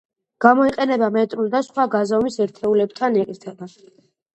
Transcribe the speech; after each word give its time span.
გამოიყენება 0.45 1.11
მეტრულ 1.19 1.53
და 1.57 1.63
სხვა 1.69 1.87
გაზომვის 1.99 2.41
ერთეულებთან 2.49 3.25
ერთან. 3.31 3.77